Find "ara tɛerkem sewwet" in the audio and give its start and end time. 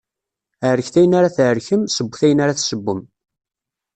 1.17-2.21